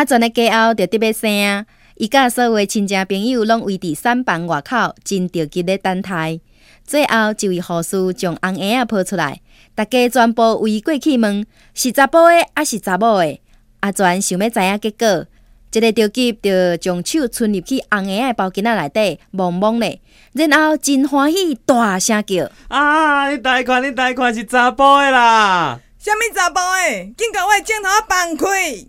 [0.00, 1.28] 阿全的家后就特别生，
[1.96, 6.40] 伊甲所有亲戚朋友拢围伫产房外口，真着急咧等待。
[6.86, 9.42] 最后，一位护士将红婴仔抱出来，
[9.74, 11.44] 大家全部围过去问：
[11.74, 13.40] 是查甫的还是查某的？
[13.80, 15.26] 阿全想要知影结果，
[15.70, 20.00] 一个着急就将手伸入去红婴仔包巾仔内底，摸摸咧，
[20.32, 23.28] 然后真欢喜，大声叫：啊！
[23.30, 25.78] 你大看，你大看是查甫的啦！
[25.98, 27.04] 什么查甫的？
[27.18, 28.86] 紧甲我镜头放开！